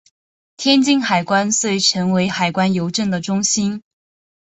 [0.57, 3.83] 天津海关遂成为海关邮政的中心。